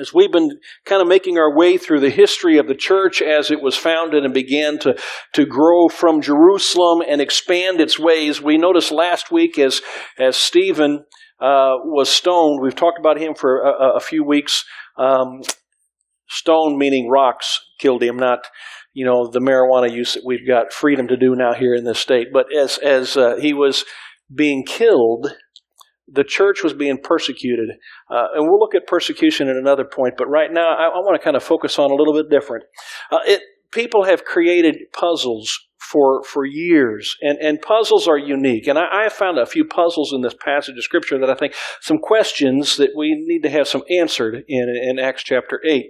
[0.00, 3.50] as we've been kind of making our way through the history of the church as
[3.50, 4.96] it was founded and began to,
[5.34, 9.80] to grow from Jerusalem and expand its ways, we noticed last week as,
[10.18, 11.04] as Stephen
[11.40, 14.64] uh, was stoned, we've talked about him for a, a few weeks.
[14.98, 15.40] Um,
[16.28, 18.46] stone meaning rocks killed him, not
[18.92, 21.98] you know the marijuana use that we've got freedom to do now here in this
[21.98, 22.28] state.
[22.32, 23.84] But as as uh, he was
[24.34, 25.32] being killed,
[26.12, 27.70] the church was being persecuted.
[28.10, 31.20] Uh, and we'll look at persecution at another point, but right now I, I want
[31.20, 32.64] to kind of focus on a little bit different.
[33.10, 33.42] Uh, it,
[33.72, 38.66] people have created puzzles for, for years, and, and puzzles are unique.
[38.66, 41.34] And I, I have found a few puzzles in this passage of Scripture that I
[41.34, 45.86] think some questions that we need to have some answered in, in Acts chapter 8.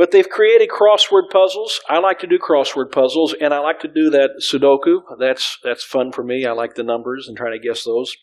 [0.00, 1.78] But they've created crossword puzzles.
[1.86, 5.02] I like to do crossword puzzles, and I like to do that Sudoku.
[5.18, 6.46] That's that's fun for me.
[6.46, 8.16] I like the numbers and trying to guess those.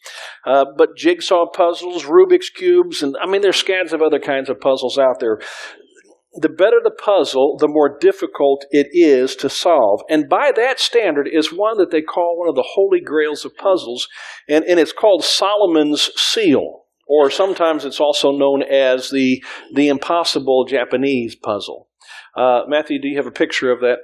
[0.44, 4.60] Uh, but jigsaw puzzles, Rubik's cubes, and I mean there's scads of other kinds of
[4.60, 5.40] puzzles out there.
[6.34, 10.02] The better the puzzle, the more difficult it is to solve.
[10.10, 13.56] And by that standard is one that they call one of the holy grails of
[13.56, 14.08] puzzles,
[14.50, 20.66] and, and it's called Solomon's Seal or sometimes it's also known as the, the impossible
[20.66, 21.88] Japanese puzzle.
[22.36, 23.98] Uh, Matthew, do you have a picture of that?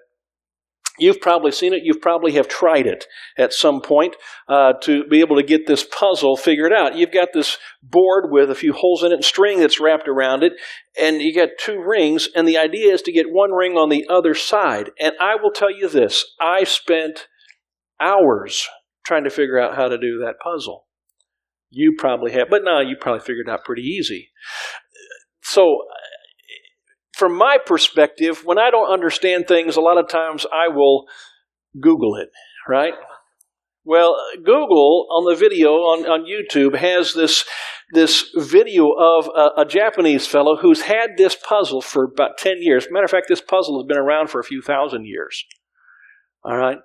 [0.99, 1.81] You've probably seen it.
[1.83, 4.15] You've probably have tried it at some point
[4.47, 6.95] uh, to be able to get this puzzle figured out.
[6.95, 10.43] You've got this board with a few holes in it and string that's wrapped around
[10.43, 10.53] it,
[10.99, 14.05] and you got two rings, and the idea is to get one ring on the
[14.07, 14.91] other side.
[14.99, 17.27] And I will tell you this I spent
[17.99, 18.67] hours
[19.03, 20.85] trying to figure out how to do that puzzle.
[21.75, 24.29] You probably have, but now you probably figured out pretty easy.
[25.41, 25.79] So,
[27.17, 31.05] from my perspective, when I don't understand things, a lot of times I will
[31.79, 32.29] Google it,
[32.69, 32.93] right?
[33.83, 37.43] Well, Google on the video on, on YouTube has this,
[37.93, 42.87] this video of a, a, Japanese fellow who's had this puzzle for about 10 years.
[42.91, 45.43] Matter of fact, this puzzle has been around for a few thousand years.
[46.45, 46.77] All right?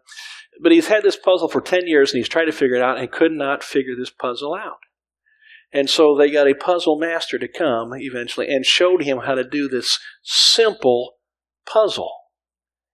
[0.61, 2.99] But he's had this puzzle for 10 years and he's tried to figure it out
[2.99, 4.79] and could not figure this puzzle out.
[5.73, 9.45] And so they got a puzzle master to come eventually and showed him how to
[9.45, 11.15] do this simple
[11.71, 12.13] puzzle.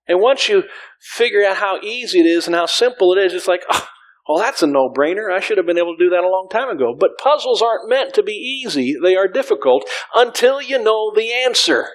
[0.06, 0.64] And once you
[1.00, 3.86] figure out how easy it is and how simple it is, it's like, oh,
[4.28, 5.32] well, that's a no brainer.
[5.32, 6.94] I should have been able to do that a long time ago.
[6.98, 11.88] But puzzles aren't meant to be easy, they are difficult until you know the answer.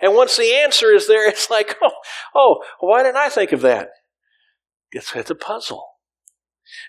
[0.00, 1.92] And once the answer is there, it's like, oh,
[2.34, 3.88] oh, why didn't I think of that?
[4.96, 5.84] It's, it's a puzzle.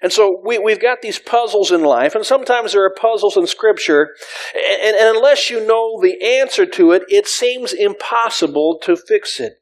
[0.01, 3.45] And so we, we've got these puzzles in life, and sometimes there are puzzles in
[3.45, 4.09] Scripture,
[4.55, 9.61] and, and unless you know the answer to it, it seems impossible to fix it.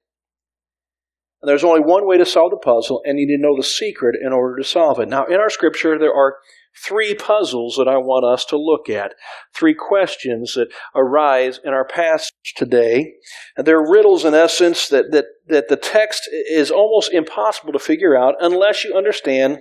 [1.42, 3.64] And there's only one way to solve the puzzle, and you need to know the
[3.64, 5.10] secret in order to solve it.
[5.10, 6.38] Now, in our Scripture, there are
[6.84, 9.14] three puzzles that I want us to look at,
[9.54, 13.14] three questions that arise in our passage today.
[13.56, 18.18] And they're riddles, in essence, that, that, that the text is almost impossible to figure
[18.18, 19.60] out unless you understand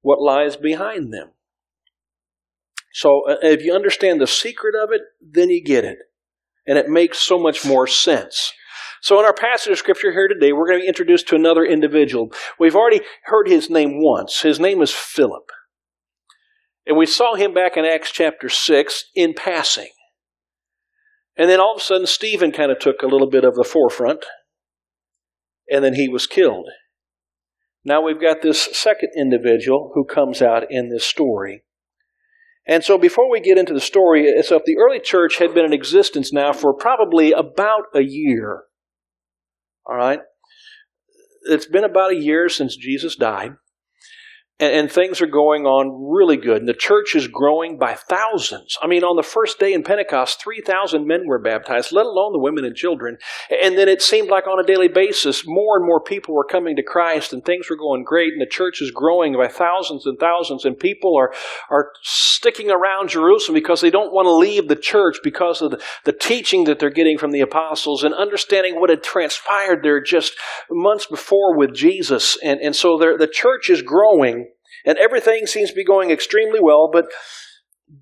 [0.00, 1.30] what lies behind them.
[2.92, 5.98] So uh, if you understand the secret of it, then you get it.
[6.66, 8.52] And it makes so much more sense.
[9.00, 11.64] So in our passage of scripture here today, we're going to be introduced to another
[11.64, 12.32] individual.
[12.58, 14.40] We've already heard his name once.
[14.40, 15.50] His name is Philip.
[16.88, 19.90] And we saw him back in Acts chapter 6 in passing.
[21.36, 23.62] And then all of a sudden, Stephen kind of took a little bit of the
[23.62, 24.24] forefront,
[25.70, 26.66] and then he was killed.
[27.84, 31.62] Now we've got this second individual who comes out in this story.
[32.66, 35.74] And so before we get into the story, if the early church had been in
[35.74, 38.62] existence now for probably about a year,
[39.86, 40.20] all right,
[41.42, 43.52] it's been about a year since Jesus died
[44.60, 46.58] and, and, things are going on really good.
[46.58, 48.76] And the church is growing by thousands.
[48.82, 52.40] I mean, on the first day in Pentecost, 3,000 men were baptized, let alone the
[52.40, 53.18] women and children.
[53.62, 56.74] And then it seemed like on a daily basis, more and more people were coming
[56.76, 58.32] to Christ and things were going great.
[58.32, 60.64] And the church is growing by thousands and thousands.
[60.64, 61.32] And people are,
[61.70, 65.82] are sticking around Jerusalem because they don't want to leave the church because of the,
[66.04, 70.34] the teaching that they're getting from the apostles and understanding what had transpired there just
[70.68, 72.36] months before with Jesus.
[72.42, 74.47] And, and so the church is growing
[74.84, 77.06] and everything seems to be going extremely well, but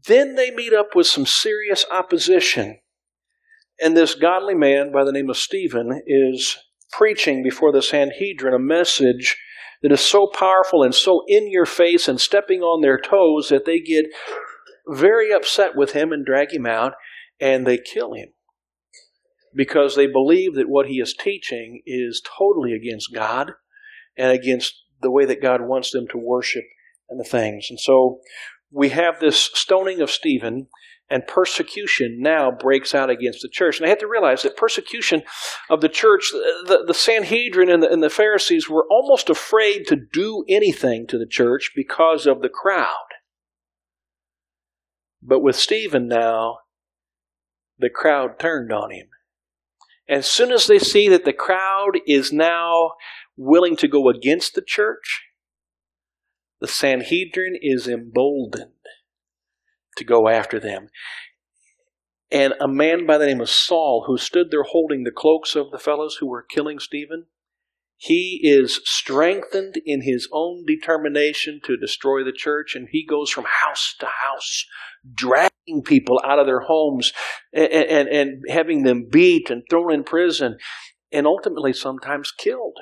[0.07, 2.79] then they meet up with some serious opposition.
[3.81, 6.57] And this godly man by the name of Stephen is
[6.93, 9.37] preaching before the Sanhedrin a message
[9.83, 13.67] that is so powerful and so in your face and stepping on their toes that
[13.67, 14.07] they get
[14.89, 16.95] very upset with him and drag him out
[17.41, 18.29] and they kill him
[19.55, 23.53] because they believe that what he is teaching is totally against God
[24.17, 26.65] and against the way that God wants them to worship
[27.09, 27.67] and the things.
[27.71, 28.21] And so
[28.71, 30.67] we have this stoning of Stephen,
[31.09, 33.79] and persecution now breaks out against the church.
[33.79, 35.23] And I have to realize that persecution
[35.71, 39.97] of the church, the, the Sanhedrin and the, and the Pharisees were almost afraid to
[39.97, 42.89] do anything to the church because of the crowd.
[45.23, 46.59] But with Stephen now,
[47.79, 49.07] the crowd turned on him.
[50.09, 52.93] As soon as they see that the crowd is now
[53.37, 55.23] willing to go against the church,
[56.61, 58.73] the Sanhedrin is emboldened
[59.97, 60.89] to go after them.
[62.31, 65.71] And a man by the name of Saul, who stood there holding the cloaks of
[65.71, 67.27] the fellows who were killing Stephen,
[67.99, 73.47] he is strengthened in his own determination to destroy the church, and he goes from
[73.65, 74.67] house to house,
[75.15, 77.13] dragging people out of their homes
[77.55, 80.59] and, and, and having them beat and thrown in prison,
[81.11, 82.79] and ultimately sometimes killed.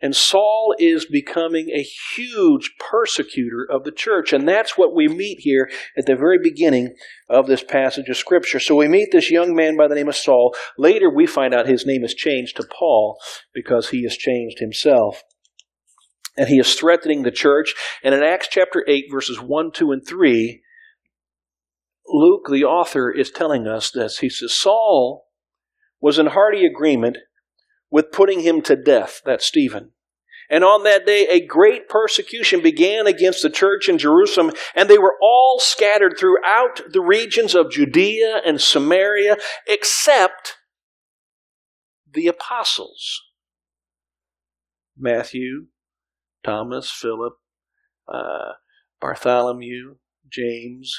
[0.00, 4.32] And Saul is becoming a huge persecutor of the church.
[4.32, 6.94] And that's what we meet here at the very beginning
[7.28, 8.60] of this passage of Scripture.
[8.60, 10.54] So we meet this young man by the name of Saul.
[10.76, 13.18] Later we find out his name is changed to Paul
[13.52, 15.24] because he has changed himself.
[16.36, 17.74] And he is threatening the church.
[18.04, 20.62] And in Acts chapter 8, verses 1, 2, and 3,
[22.06, 24.18] Luke, the author, is telling us this.
[24.18, 25.26] He says, Saul
[26.00, 27.18] was in hearty agreement
[27.90, 29.92] with putting him to death, that's Stephen.
[30.50, 34.96] And on that day, a great persecution began against the church in Jerusalem, and they
[34.96, 39.36] were all scattered throughout the regions of Judea and Samaria,
[39.66, 40.56] except
[42.10, 43.20] the apostles
[44.96, 45.66] Matthew,
[46.42, 47.34] Thomas, Philip,
[48.12, 48.52] uh,
[49.00, 49.96] Bartholomew,
[50.28, 50.98] James,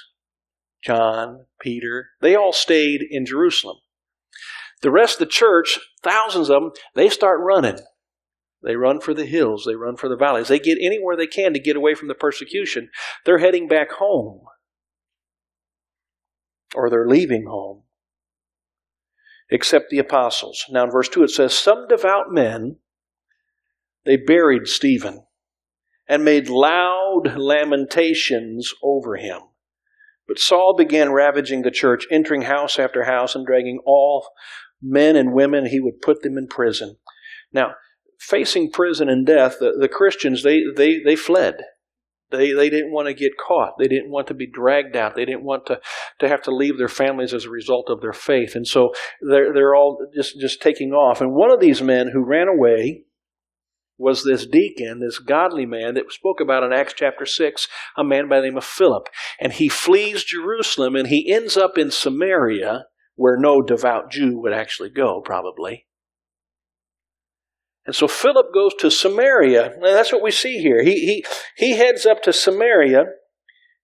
[0.84, 2.10] John, Peter.
[2.22, 3.78] They all stayed in Jerusalem.
[4.82, 7.80] The rest of the church, thousands of them, they start running.
[8.62, 10.50] They run for the hills, they run for the valleys.
[10.50, 12.90] They get anywhere they can to get away from the persecution.
[13.26, 14.42] They're heading back home.
[16.76, 17.84] Or they're leaving home.
[19.50, 20.64] Except the apostles.
[20.70, 22.78] Now in verse 2 it says, Some devout men,
[24.06, 25.26] they buried Stephen
[26.08, 29.42] and made loud lamentations over him.
[30.28, 34.30] But Saul began ravaging the church, entering house after house and dragging all
[34.82, 36.98] men and women, he would put them in prison.
[37.52, 37.74] Now,
[38.20, 41.56] facing prison and death, the, the Christians, they, they, they fled.
[42.32, 43.74] They, they didn't want to get caught.
[43.80, 45.16] They didn't want to be dragged out.
[45.16, 45.80] They didn't want to,
[46.20, 48.56] to have to leave their families as a result of their faith.
[48.56, 48.92] And so
[49.28, 51.22] they're, they're all just, just taking off.
[51.22, 53.06] And one of these men who ran away
[53.98, 57.68] was this deacon, this godly man that spoke about in Acts chapter 6,
[57.98, 59.10] a man by the name of Philip.
[59.40, 62.86] And he flees Jerusalem and he ends up in Samaria
[63.20, 65.86] where no devout Jew would actually go, probably.
[67.86, 70.82] And so Philip goes to Samaria, and that's what we see here.
[70.82, 71.26] He, he,
[71.58, 73.04] he heads up to Samaria,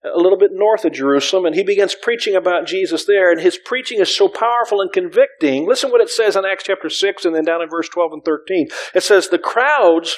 [0.05, 3.29] a little bit north of Jerusalem, and he begins preaching about Jesus there.
[3.29, 5.67] And his preaching is so powerful and convicting.
[5.67, 8.23] Listen what it says in Acts chapter 6 and then down in verse 12 and
[8.23, 8.69] 13.
[8.93, 10.17] It says, The crowds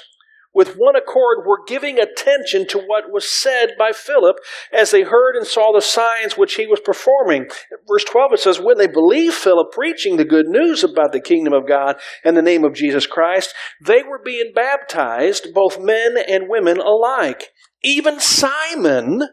[0.53, 4.37] with one accord were giving attention to what was said by Philip
[4.73, 7.49] as they heard and saw the signs which he was performing.
[7.87, 11.53] Verse 12 it says, When they believed Philip preaching the good news about the kingdom
[11.53, 13.53] of God and the name of Jesus Christ,
[13.85, 17.49] they were being baptized, both men and women alike.
[17.83, 19.23] Even Simon,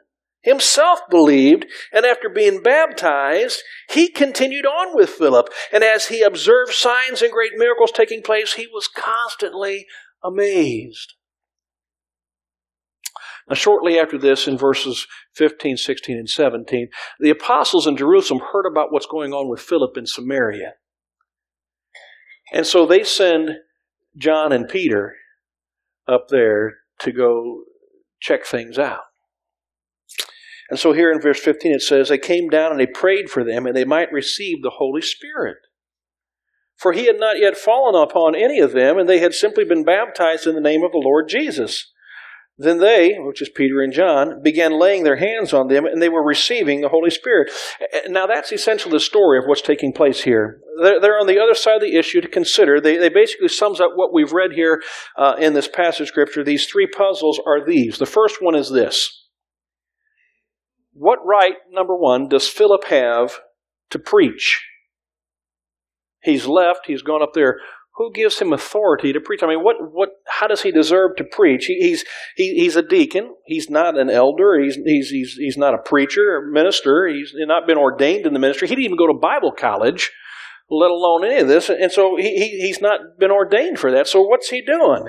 [0.44, 5.48] himself believed, and after being baptized, he continued on with Philip.
[5.72, 9.86] And as he observed signs and great miracles taking place, he was constantly
[10.24, 11.14] amazed.
[13.48, 16.88] Now, shortly after this, in verses 15, 16, and 17,
[17.20, 20.74] the apostles in Jerusalem heard about what's going on with Philip in Samaria.
[22.52, 23.50] And so they send
[24.16, 25.16] John and Peter
[26.08, 27.64] up there to go
[28.20, 29.00] check things out.
[30.70, 33.44] And so here in verse 15 it says, They came down and they prayed for
[33.44, 35.58] them and they might receive the Holy Spirit.
[36.84, 39.84] For he had not yet fallen upon any of them, and they had simply been
[39.84, 41.90] baptized in the name of the Lord Jesus.
[42.58, 46.10] Then they, which is Peter and John, began laying their hands on them, and they
[46.10, 47.50] were receiving the Holy Spirit.
[48.06, 50.60] Now, that's essentially the story of what's taking place here.
[50.78, 52.82] They're, on the other side of the issue to consider.
[52.82, 54.82] They, they basically sums up what we've read here
[55.16, 56.44] uh, in this passage scripture.
[56.44, 57.96] These three puzzles are these.
[57.96, 59.26] The first one is this.
[60.92, 63.38] What right, number one, does Philip have
[63.88, 64.60] to preach?
[66.24, 66.86] He's left.
[66.86, 67.58] He's gone up there.
[67.96, 69.42] Who gives him authority to preach?
[69.42, 71.66] I mean, what, what, how does he deserve to preach?
[71.66, 72.04] He, he's,
[72.34, 73.34] he, he's a deacon.
[73.44, 74.58] He's not an elder.
[74.58, 77.06] He's, he's, he's, he's not a preacher or minister.
[77.06, 78.66] He's not been ordained in the ministry.
[78.66, 80.10] He didn't even go to Bible college,
[80.68, 81.68] let alone any of this.
[81.68, 84.08] And so he, he, he's not been ordained for that.
[84.08, 85.04] So what's he doing?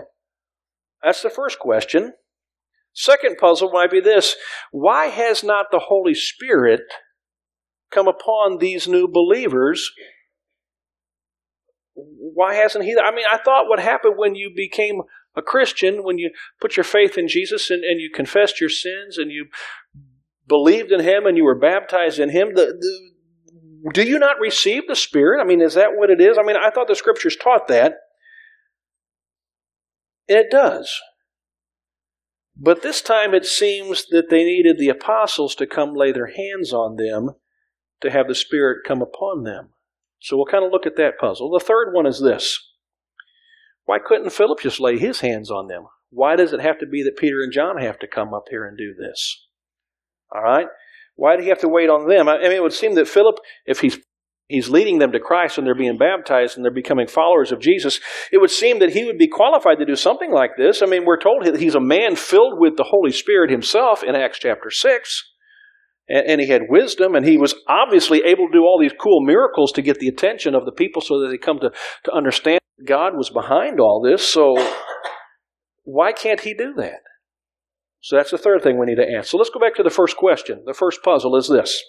[1.01, 2.13] That's the first question.
[2.93, 4.35] Second puzzle might be this
[4.71, 6.81] Why has not the Holy Spirit
[7.95, 9.91] come upon these new believers.
[11.95, 12.95] Why hasn't he?
[12.97, 15.01] I mean, I thought what happened when you became
[15.35, 19.17] a Christian, when you put your faith in Jesus and, and you confessed your sins
[19.17, 19.47] and you
[20.47, 24.87] believed in him and you were baptized in him, the, the, do you not receive
[24.87, 25.41] the Spirit?
[25.41, 26.37] I mean, is that what it is?
[26.37, 27.95] I mean, I thought the scriptures taught that.
[30.27, 30.99] And it does.
[32.57, 36.73] But this time it seems that they needed the apostles to come lay their hands
[36.73, 37.31] on them
[38.01, 39.69] to have the Spirit come upon them.
[40.19, 41.51] So we'll kind of look at that puzzle.
[41.51, 42.59] The third one is this
[43.85, 45.85] Why couldn't Philip just lay his hands on them?
[46.09, 48.65] Why does it have to be that Peter and John have to come up here
[48.65, 49.47] and do this?
[50.33, 50.67] All right?
[51.15, 52.27] Why do he have to wait on them?
[52.27, 53.99] I mean, it would seem that Philip, if he's
[54.47, 57.99] he's leading them to Christ and they're being baptized and they're becoming followers of Jesus,
[58.31, 60.81] it would seem that he would be qualified to do something like this.
[60.81, 64.15] I mean, we're told that he's a man filled with the Holy Spirit himself in
[64.15, 65.23] Acts chapter 6.
[66.07, 69.71] And, he had wisdom, and he was obviously able to do all these cool miracles
[69.71, 71.71] to get the attention of the people so that they come to,
[72.03, 74.23] to understand God was behind all this.
[74.27, 74.55] So,
[75.83, 77.01] why can't he do that?
[78.01, 79.29] So, that's the third thing we need to ask.
[79.29, 80.61] So, let's go back to the first question.
[80.67, 81.83] The first puzzle is this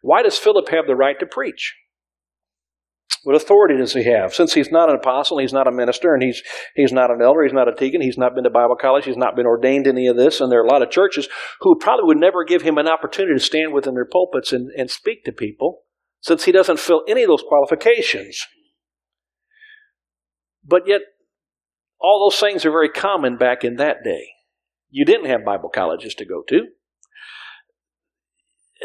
[0.00, 1.74] why does Philip have the right to preach?
[3.24, 4.34] What authority does he have?
[4.34, 6.42] Since he's not an apostle, he's not a minister, and he's,
[6.74, 9.16] he's not an elder, he's not a deacon, he's not been to Bible college, he's
[9.16, 11.26] not been ordained any of this, and there are a lot of churches
[11.60, 14.90] who probably would never give him an opportunity to stand within their pulpits and, and
[14.90, 15.84] speak to people,
[16.20, 18.44] since he doesn't fill any of those qualifications.
[20.62, 21.00] But yet,
[21.98, 24.28] all those things are very common back in that day.
[24.90, 26.66] You didn't have Bible colleges to go to.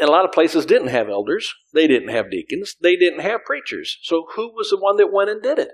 [0.00, 1.52] A lot of places didn't have elders.
[1.74, 2.76] They didn't have deacons.
[2.80, 3.98] They didn't have preachers.
[4.02, 5.70] So who was the one that went and did it?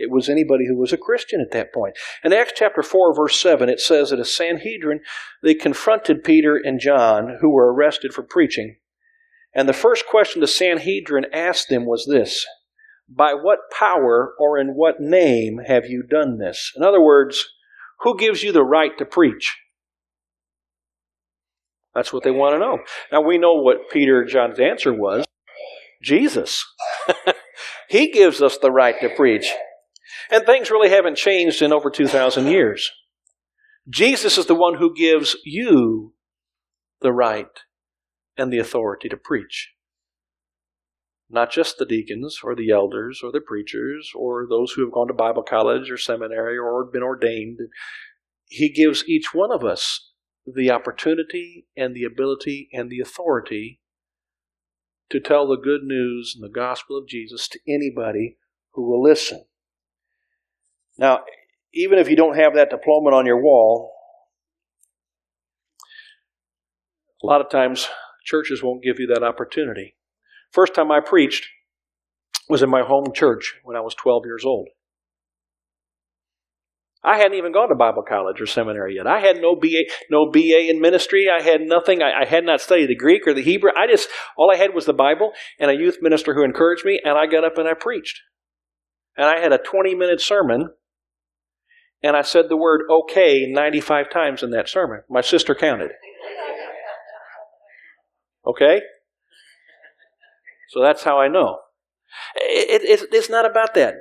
[0.00, 1.98] It was anybody who was a Christian at that point.
[2.24, 5.00] In Acts chapter 4, verse 7, it says that a Sanhedrin,
[5.42, 8.76] they confronted Peter and John, who were arrested for preaching.
[9.54, 12.46] And the first question the Sanhedrin asked them was this
[13.08, 16.72] By what power or in what name have you done this?
[16.74, 17.46] In other words,
[18.00, 19.58] who gives you the right to preach?
[21.94, 22.78] That's what they want to know.
[23.10, 25.26] Now we know what Peter John's answer was
[26.02, 26.64] Jesus.
[27.88, 29.52] he gives us the right to preach.
[30.30, 32.90] And things really haven't changed in over 2,000 years.
[33.88, 36.14] Jesus is the one who gives you
[37.00, 37.46] the right
[38.36, 39.70] and the authority to preach.
[41.28, 45.08] Not just the deacons or the elders or the preachers or those who have gone
[45.08, 47.58] to Bible college or seminary or been ordained.
[48.46, 50.09] He gives each one of us
[50.46, 53.80] the opportunity and the ability and the authority
[55.10, 58.38] to tell the good news and the gospel of Jesus to anybody
[58.72, 59.44] who will listen.
[60.98, 61.20] Now,
[61.72, 63.92] even if you don't have that diploma on your wall,
[67.22, 67.88] a lot of times
[68.24, 69.96] churches won't give you that opportunity.
[70.52, 71.48] First time I preached
[72.48, 74.68] was in my home church when I was 12 years old.
[77.02, 79.06] I hadn't even gone to Bible college or seminary yet.
[79.06, 81.28] I had no BA, no BA in ministry.
[81.34, 82.02] I had nothing.
[82.02, 83.70] I, I, had not studied the Greek or the Hebrew.
[83.74, 87.00] I just, all I had was the Bible and a youth minister who encouraged me,
[87.02, 88.20] and I got up and I preached.
[89.16, 90.70] And I had a 20 minute sermon,
[92.02, 95.00] and I said the word okay 95 times in that sermon.
[95.08, 95.92] My sister counted.
[98.46, 98.80] Okay?
[100.68, 101.58] So that's how I know.
[102.36, 103.94] It, it, it's not about that.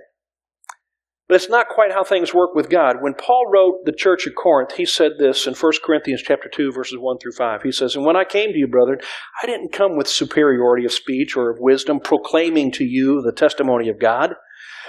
[1.29, 2.97] But it's not quite how things work with God.
[3.01, 6.71] When Paul wrote the church at Corinth, he said this in 1 Corinthians chapter 2,
[6.71, 7.61] verses 1 through 5.
[7.61, 8.97] He says, And when I came to you, brethren,
[9.41, 13.89] I didn't come with superiority of speech or of wisdom, proclaiming to you the testimony
[13.89, 14.33] of God.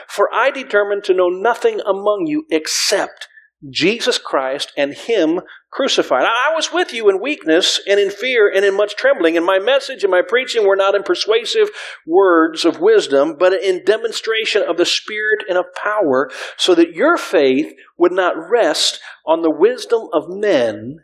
[0.09, 3.29] For I determined to know nothing among you except
[3.69, 5.41] Jesus Christ and Him
[5.71, 6.25] crucified.
[6.25, 9.59] I was with you in weakness and in fear and in much trembling, and my
[9.59, 11.69] message and my preaching were not in persuasive
[12.07, 17.17] words of wisdom, but in demonstration of the Spirit and of power, so that your
[17.17, 20.97] faith would not rest on the wisdom of men,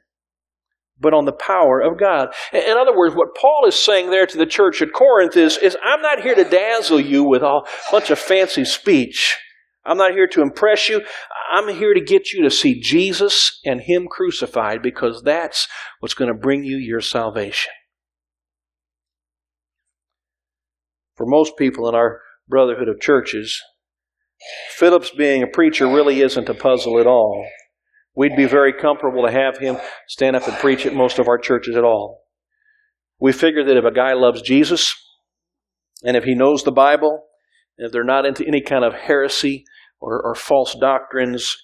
[0.98, 2.28] but on the power of God.
[2.54, 5.76] In other words, what Paul is saying there to the church at Corinth is, is
[5.84, 7.60] I'm not here to dazzle you with a
[7.92, 9.36] bunch of fancy speech.
[9.86, 11.02] I'm not here to impress you.
[11.52, 15.68] I'm here to get you to see Jesus and Him crucified because that's
[16.00, 17.72] what's going to bring you your salvation.
[21.14, 23.62] For most people in our brotherhood of churches,
[24.70, 27.46] Philip's being a preacher really isn't a puzzle at all.
[28.14, 29.76] We'd be very comfortable to have him
[30.08, 32.24] stand up and preach at most of our churches at all.
[33.18, 34.94] We figure that if a guy loves Jesus,
[36.02, 37.24] and if he knows the Bible,
[37.78, 39.64] and if they're not into any kind of heresy,
[40.00, 41.56] or, or false doctrines,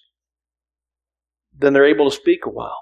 [1.57, 2.79] then they're able to speak a while.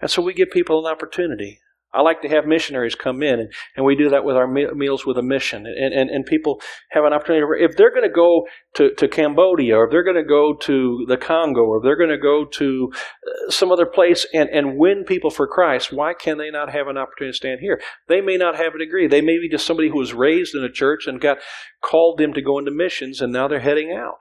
[0.00, 1.60] And so we give people an opportunity.
[1.94, 5.04] I like to have missionaries come in, and, and we do that with our meals
[5.04, 5.66] with a mission.
[5.66, 7.44] And, and, and people have an opportunity.
[7.62, 11.04] If they're going to go to, to Cambodia, or if they're going to go to
[11.06, 14.78] the Congo, or if they're going to go to uh, some other place and, and
[14.78, 17.80] win people for Christ, why can they not have an opportunity to stand here?
[18.08, 19.06] They may not have a degree.
[19.06, 21.38] They may be just somebody who was raised in a church and got
[21.82, 24.20] called them to go into missions, and now they're heading out.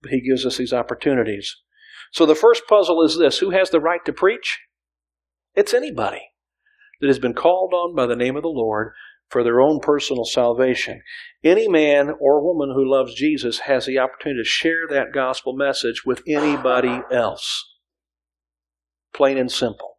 [0.00, 1.54] But He gives us these opportunities.
[2.12, 4.60] So the first puzzle is this who has the right to preach?
[5.56, 6.20] It's anybody
[7.00, 8.92] that has been called on by the name of the Lord
[9.28, 11.00] for their own personal salvation.
[11.42, 16.04] Any man or woman who loves Jesus has the opportunity to share that gospel message
[16.04, 17.64] with anybody else.
[19.14, 19.98] Plain and simple.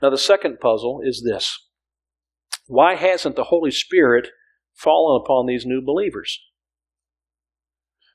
[0.00, 1.58] Now, the second puzzle is this
[2.66, 4.28] why hasn't the Holy Spirit
[4.74, 6.40] fallen upon these new believers?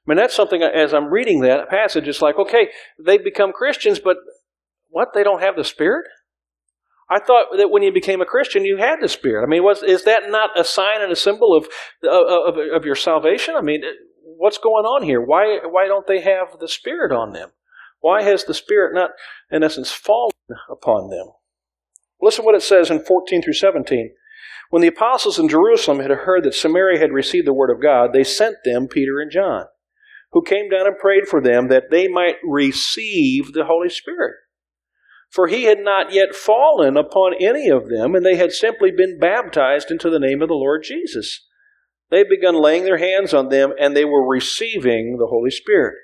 [0.06, 2.70] I mean, that's something, as I'm reading that passage, it's like, okay,
[3.04, 4.18] they've become Christians, but
[4.90, 5.10] what?
[5.14, 6.06] They don't have the Spirit?
[7.14, 9.44] I thought that when you became a Christian, you had the Spirit.
[9.44, 11.68] I mean, was, is that not a sign and a symbol of,
[12.04, 13.54] of, of your salvation?
[13.56, 13.84] I mean,
[14.24, 15.22] what's going on here?
[15.22, 17.52] Why, why don't they have the Spirit on them?
[18.00, 19.12] Why has the Spirit not,
[19.52, 20.32] in essence, fallen
[20.72, 21.28] upon them?
[22.20, 24.16] Listen what it says in 14 through 17.
[24.72, 28.10] When the apostles in Jerusalem had heard that Samaria had received the word of God,
[28.12, 29.66] they sent them Peter and John,
[30.32, 34.34] who came down and prayed for them that they might receive the Holy Spirit
[35.34, 39.18] for he had not yet fallen upon any of them, and they had simply been
[39.20, 41.48] baptized into the name of the Lord Jesus.
[42.12, 45.96] They had begun laying their hands on them, and they were receiving the Holy Spirit.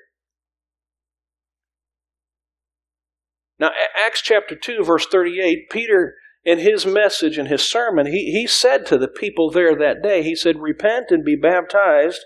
[3.60, 3.70] Now,
[4.04, 8.84] Acts chapter 2, verse 38, Peter, in his message and his sermon, he, he said
[8.86, 12.24] to the people there that day, he said, Repent and be baptized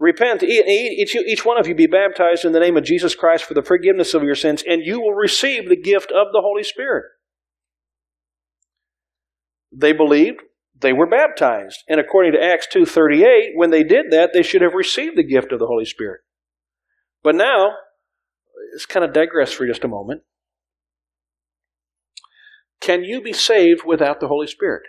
[0.00, 3.62] Repent, each, one of you be baptized in the name of Jesus Christ for the
[3.62, 7.04] forgiveness of your sins, and you will receive the gift of the Holy Spirit.
[9.72, 10.40] They believed,
[10.78, 11.84] they were baptized.
[11.88, 15.52] And according to Acts 2.38, when they did that, they should have received the gift
[15.52, 16.22] of the Holy Spirit.
[17.22, 17.70] But now,
[18.72, 20.22] let's kind of digress for just a moment.
[22.80, 24.82] Can you be saved without the Holy Spirit?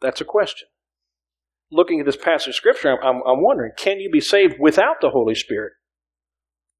[0.00, 0.68] That's a question
[1.74, 5.10] looking at this passage of Scripture, I'm, I'm wondering, can you be saved without the
[5.10, 5.72] Holy Spirit?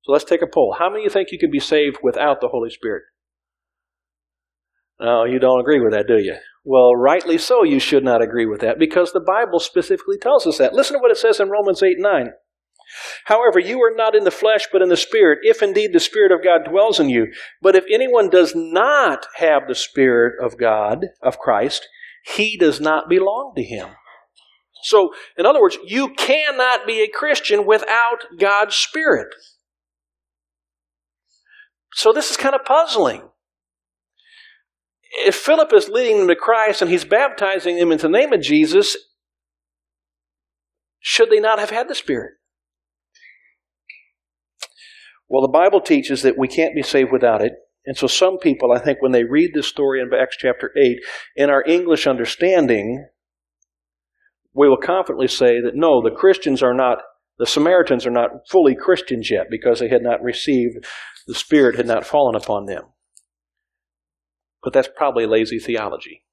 [0.04, 0.76] So let's take a poll.
[0.78, 3.02] How many of you think you can be saved without the Holy Spirit?
[5.00, 6.36] No, you don't agree with that, do you?
[6.62, 10.58] Well, rightly so, you should not agree with that because the Bible specifically tells us
[10.58, 10.72] that.
[10.72, 12.30] Listen to what it says in Romans 8 9.
[13.24, 16.32] However, you are not in the flesh, but in the Spirit, if indeed the Spirit
[16.32, 17.32] of God dwells in you.
[17.60, 21.88] But if anyone does not have the Spirit of God, of Christ,
[22.24, 23.88] he does not belong to him.
[24.84, 29.34] So, in other words, you cannot be a Christian without God's Spirit.
[31.94, 33.22] So, this is kind of puzzling.
[35.24, 38.42] If Philip is leading them to Christ and he's baptizing them in the name of
[38.42, 38.94] Jesus,
[41.00, 42.34] should they not have had the Spirit?
[45.28, 47.52] Well, the Bible teaches that we can't be saved without it.
[47.86, 50.98] And so some people, I think, when they read this story in Acts chapter 8,
[51.36, 53.06] in our English understanding,
[54.54, 56.98] we will confidently say that no, the Christians are not,
[57.38, 60.86] the Samaritans are not fully Christians yet because they had not received,
[61.26, 62.84] the Spirit had not fallen upon them.
[64.62, 66.24] But that's probably lazy theology,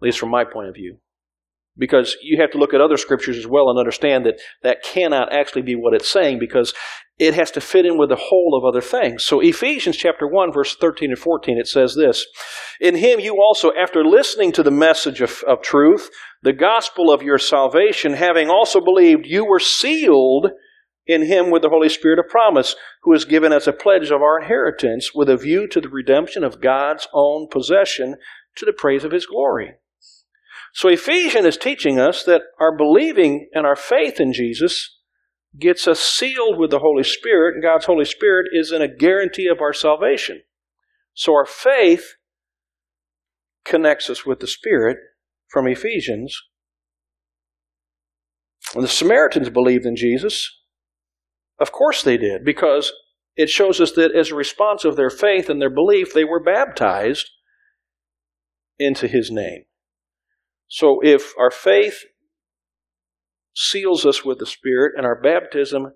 [0.00, 0.98] at least from my point of view.
[1.78, 5.32] Because you have to look at other scriptures as well and understand that that cannot
[5.32, 6.74] actually be what it's saying because
[7.18, 9.24] it has to fit in with the whole of other things.
[9.24, 12.26] So Ephesians chapter 1 verse 13 and 14 it says this,
[12.80, 16.10] In him you also after listening to the message of, of truth,
[16.42, 20.48] the gospel of your salvation, having also believed, you were sealed
[21.06, 24.22] in him with the Holy Spirit of promise, who is given as a pledge of
[24.22, 28.16] our inheritance with a view to the redemption of God's own possession
[28.56, 29.74] to the praise of his glory.
[30.72, 34.98] So Ephesians is teaching us that our believing and our faith in Jesus
[35.58, 39.48] gets us sealed with the Holy Spirit, and God's Holy Spirit is in a guarantee
[39.48, 40.42] of our salvation.
[41.12, 42.14] So our faith
[43.64, 44.96] connects us with the Spirit
[45.48, 46.34] from Ephesians.
[48.72, 50.58] When the Samaritans believed in Jesus,
[51.60, 52.90] of course they did, because
[53.36, 56.42] it shows us that as a response of their faith and their belief, they were
[56.42, 57.28] baptized
[58.78, 59.64] into his name.
[60.72, 62.06] So if our faith
[63.54, 65.92] seals us with the Spirit and our baptism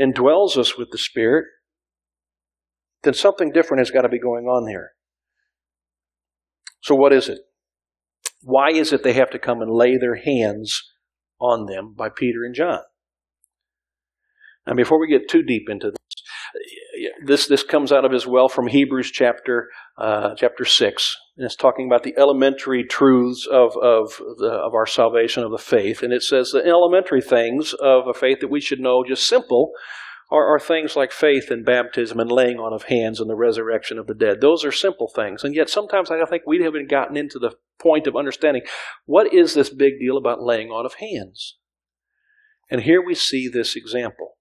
[0.00, 1.44] indwells us with the Spirit,
[3.02, 4.92] then something different has got to be going on here.
[6.80, 7.40] So, what is it?
[8.40, 10.82] Why is it they have to come and lay their hands
[11.38, 12.80] on them by Peter and John?
[14.66, 18.48] Now, before we get too deep into this, this, this comes out of as well
[18.48, 21.16] from Hebrews chapter uh, chapter 6.
[21.36, 25.58] And it's talking about the elementary truths of, of, the, of our salvation, of the
[25.58, 26.02] faith.
[26.02, 29.72] And it says the elementary things of a faith that we should know, just simple,
[30.30, 33.98] are, are things like faith and baptism and laying on of hands and the resurrection
[33.98, 34.40] of the dead.
[34.40, 35.44] Those are simple things.
[35.44, 38.62] And yet sometimes I think we haven't gotten into the point of understanding
[39.04, 41.58] what is this big deal about laying on of hands?
[42.70, 44.32] And here we see this example.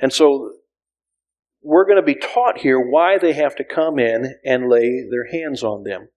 [0.00, 0.52] And so
[1.66, 5.26] we're going to be taught here why they have to come in and lay their
[5.32, 6.08] hands on them.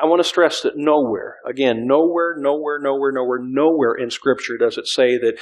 [0.00, 4.78] I want to stress that nowhere, again, nowhere, nowhere, nowhere, nowhere, nowhere in Scripture does
[4.78, 5.38] it say that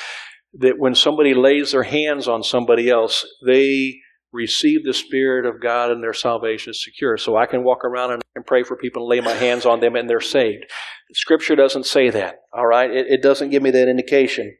[0.57, 3.97] that when somebody lays their hands on somebody else, they
[4.35, 7.17] receive the Spirit of God and their salvation is secure.
[7.17, 9.97] So I can walk around and, pray for people and lay my hands on them
[9.97, 10.65] and they're saved.
[11.15, 12.91] Scripture doesn't say that, all right?
[12.91, 14.55] It, it doesn't give me that indication.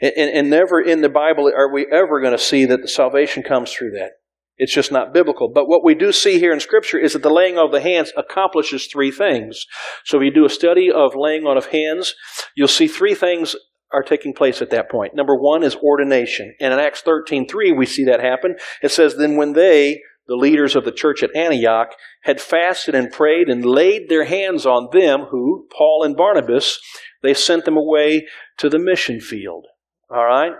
[0.00, 2.88] And, and, and never in the Bible are we ever going to see that the
[2.88, 4.12] salvation comes through that.
[4.56, 5.52] It's just not biblical.
[5.54, 8.12] But what we do see here in Scripture is that the laying of the hands
[8.16, 9.66] accomplishes three things.
[10.04, 12.14] So if you do a study of laying on of hands,
[12.56, 13.54] you'll see three things
[13.92, 15.14] are taking place at that point.
[15.14, 16.54] Number one is ordination.
[16.60, 18.56] And in Acts 13.3, we see that happen.
[18.82, 23.10] It says, Then when they, the leaders of the church at Antioch, had fasted and
[23.10, 26.78] prayed and laid their hands on them, who, Paul and Barnabas,
[27.22, 28.26] they sent them away
[28.58, 29.66] to the mission field.
[30.10, 30.52] All right?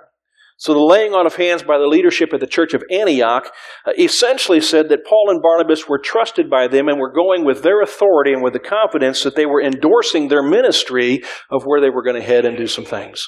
[0.61, 3.53] So the laying on of hands by the leadership of the church of Antioch
[3.87, 7.62] uh, essentially said that Paul and Barnabas were trusted by them and were going with
[7.62, 11.90] their authority and with the confidence that they were endorsing their ministry of where they
[11.90, 13.25] were going to head and do some things.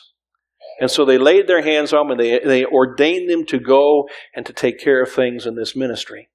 [0.80, 4.08] And so they laid their hands on them and they, they ordained them to go
[4.34, 6.30] and to take care of things in this ministry.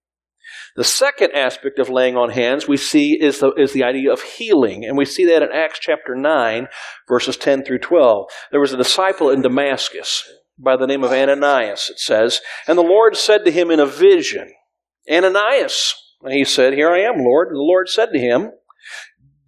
[0.77, 4.21] The second aspect of laying on hands we see is the, is the idea of
[4.21, 4.86] healing.
[4.86, 6.67] And we see that in Acts chapter 9,
[7.10, 8.27] verses 10 through 12.
[8.51, 10.23] There was a disciple in Damascus
[10.58, 12.41] by the name of Ananias, it says.
[12.68, 14.52] And the Lord said to him in a vision,
[15.12, 15.94] Ananias.
[16.22, 17.50] And he said, Here I am, Lord.
[17.50, 18.52] And the Lord said to him,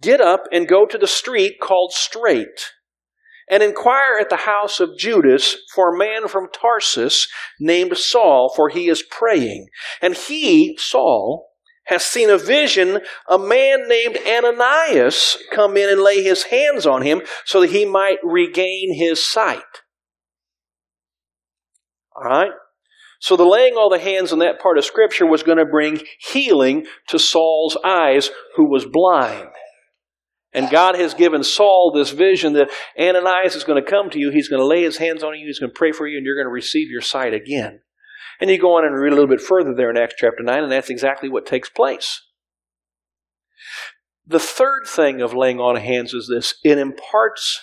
[0.00, 2.72] Get up and go to the street called Straight,
[3.50, 7.26] and inquire at the house of Judas for a man from Tarsus
[7.58, 9.68] named Saul, for he is praying.
[10.00, 11.48] And he, Saul,
[11.86, 17.02] has seen a vision, a man named Ananias come in and lay his hands on
[17.02, 19.62] him so that he might regain his sight.
[22.22, 22.50] All right?
[23.20, 26.00] So the laying all the hands on that part of Scripture was going to bring
[26.20, 29.48] healing to Saul's eyes, who was blind.
[30.52, 34.30] And God has given Saul this vision that Ananias is going to come to you.
[34.30, 35.46] He's going to lay his hands on you.
[35.46, 37.80] He's going to pray for you, and you're going to receive your sight again.
[38.40, 40.62] And you go on and read a little bit further there in Acts chapter 9,
[40.62, 42.22] and that's exactly what takes place.
[44.26, 47.60] The third thing of laying on hands is this it imparts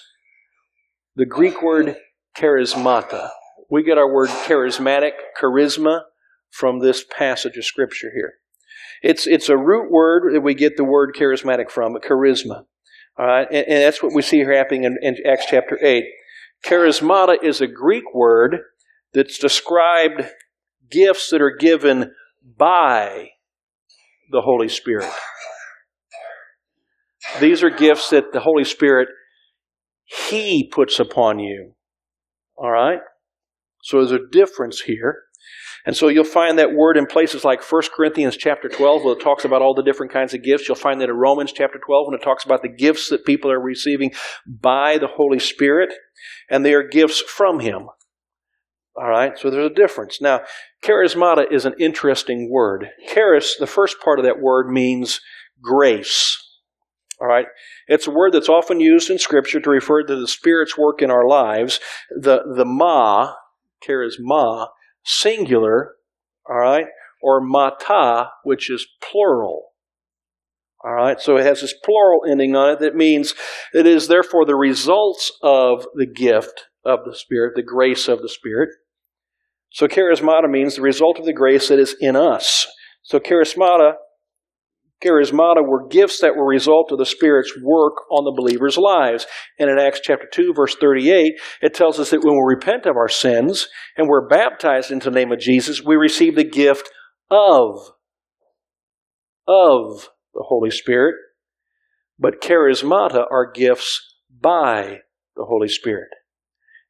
[1.16, 1.96] the Greek word
[2.38, 3.30] charismata
[3.70, 6.02] we get our word charismatic, charisma,
[6.50, 8.36] from this passage of Scripture here.
[9.02, 12.66] It's, it's a root word that we get the word charismatic from, charisma.
[13.18, 16.06] All right, and, and that's what we see here happening in, in Acts chapter 8.
[16.66, 18.58] Charismata is a Greek word
[19.14, 20.24] that's described
[20.90, 22.14] gifts that are given
[22.58, 23.30] by
[24.32, 25.12] the Holy Spirit.
[27.40, 29.10] These are gifts that the Holy Spirit,
[30.06, 31.74] He puts upon you.
[32.56, 33.00] All right?
[33.86, 35.26] So there's a difference here.
[35.86, 39.22] And so you'll find that word in places like 1 Corinthians chapter 12, where it
[39.22, 40.68] talks about all the different kinds of gifts.
[40.68, 43.52] You'll find that in Romans chapter 12, when it talks about the gifts that people
[43.52, 44.12] are receiving
[44.48, 45.94] by the Holy Spirit,
[46.50, 47.90] and they are gifts from Him.
[48.98, 50.20] All right, so there's a difference.
[50.20, 50.42] Now,
[50.84, 52.88] charismata is an interesting word.
[53.14, 55.22] Charis, the first part of that word means
[55.62, 56.42] grace.
[57.22, 57.46] All right,
[57.88, 61.12] it's a word that's often used in Scripture to refer to the Spirit's work in
[61.12, 61.80] our lives.
[62.10, 63.34] The the ma
[63.88, 64.68] charisma,
[65.04, 65.96] singular,
[66.50, 66.88] all right,
[67.22, 69.70] or mata, which is plural.
[70.84, 73.34] All right, so it has this plural ending on it that means
[73.74, 78.30] it is therefore the results of the gift of the Spirit, the grace of the
[78.30, 78.70] Spirit.
[79.72, 82.68] So charismata means the result of the grace that is in us.
[83.02, 83.94] So charismata
[85.06, 89.28] charismata were gifts that were a result of the Spirit's work on the believers' lives.
[89.60, 92.98] And in Acts chapter 2, verse 38, it tells us that when we repent of
[92.98, 96.90] our sins and we're baptized into the name of Jesus, we receive the gift
[97.30, 97.92] of,
[99.48, 101.16] of the Holy Spirit.
[102.18, 105.00] But charismata are gifts by
[105.36, 106.10] the Holy Spirit.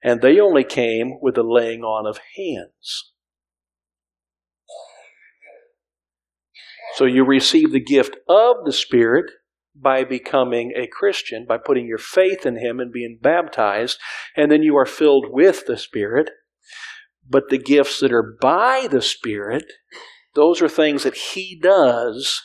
[0.04, 3.15] And they only came with the laying on of hands.
[6.96, 9.26] So you receive the gift of the Spirit
[9.76, 13.98] by becoming a Christian, by putting your faith in Him and being baptized,
[14.36, 16.30] and then you are filled with the Spirit.
[17.28, 19.66] But the gifts that are by the Spirit,
[20.36, 22.42] Those are things that He does,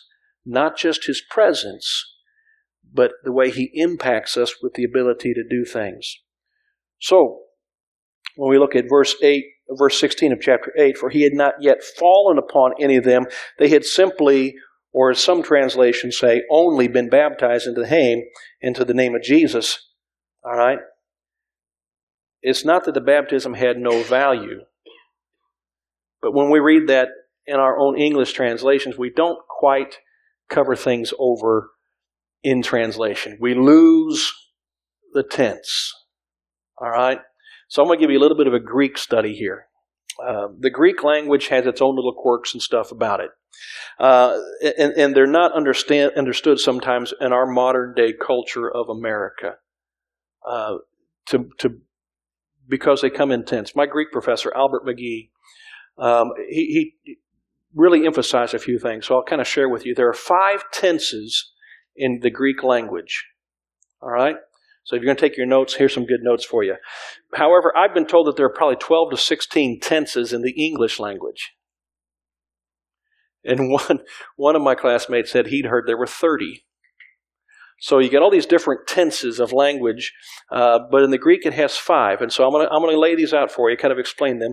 [0.46, 2.16] not just His presence,
[2.92, 6.16] but the way He impacts us with the ability to do things.
[7.00, 7.42] So,
[8.36, 9.44] when we look at verse 8,
[9.76, 13.26] verse 16 of chapter 8, for he had not yet fallen upon any of them.
[13.58, 14.56] They had simply,
[14.92, 18.24] or as some translations say, only been baptized into the name,
[18.60, 19.78] into the name of Jesus.
[20.44, 20.78] All right?
[22.42, 24.60] It's not that the baptism had no value.
[26.22, 27.08] But when we read that
[27.46, 29.98] in our own English translations, we don't quite
[30.48, 31.70] cover things over
[32.42, 33.38] in translation.
[33.40, 34.32] We lose
[35.12, 35.94] the tense.
[36.80, 37.20] All right?
[37.70, 39.66] So I'm going to give you a little bit of a Greek study here.
[40.22, 43.30] Uh, the Greek language has its own little quirks and stuff about it.
[43.98, 44.38] Uh,
[44.76, 49.54] and, and, they're not understand, understood sometimes in our modern day culture of America.
[50.46, 50.78] Uh,
[51.26, 51.78] to, to,
[52.68, 53.76] because they come in tense.
[53.76, 55.30] My Greek professor, Albert McGee,
[55.96, 57.18] um, he, he
[57.72, 59.06] really emphasized a few things.
[59.06, 59.94] So I'll kind of share with you.
[59.94, 61.52] There are five tenses
[61.94, 63.26] in the Greek language.
[64.02, 64.36] All right?
[64.84, 66.74] So if you're going to take your notes, here's some good notes for you.
[67.34, 70.98] However, I've been told that there are probably 12 to 16 tenses in the English
[70.98, 71.52] language.
[73.44, 74.00] And one,
[74.36, 76.64] one of my classmates said he'd heard there were 30.
[77.82, 80.12] So you get all these different tenses of language,
[80.52, 82.20] uh, but in the Greek it has five.
[82.20, 83.98] And so I'm going to I'm going to lay these out for you, kind of
[83.98, 84.52] explain them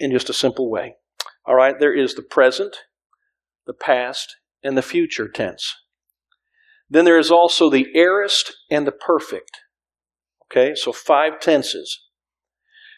[0.00, 0.94] in just a simple way.
[1.44, 2.76] All right, there is the present,
[3.66, 5.74] the past, and the future tense.
[6.88, 9.61] Then there is also the aorist and the perfect.
[10.52, 11.98] Okay, so five tenses.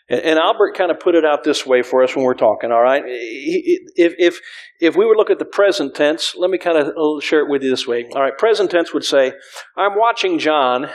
[0.08, 2.82] And Albert kind of put it out this way for us when we're talking, all
[2.82, 3.02] right?
[3.06, 4.38] If, if,
[4.78, 7.48] if we would look at the present tense, let me kind of uh, share it
[7.48, 8.04] with you this way.
[8.14, 9.32] All right, present tense would say,
[9.78, 10.90] I'm watching John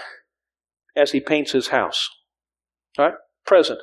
[0.95, 2.08] as he paints his house.
[3.00, 3.15] All right,
[3.48, 3.80] present.